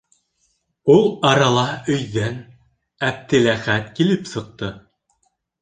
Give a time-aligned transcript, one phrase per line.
[0.93, 1.65] Ул арала
[1.97, 2.39] өйҙән
[3.11, 4.73] Әптеләхәт килеп сыҡты.